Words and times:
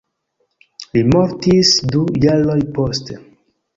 Li 0.95 1.03
mortis 1.11 1.73
du 1.93 2.01
jaroj 2.25 2.59
poste. 2.79 3.19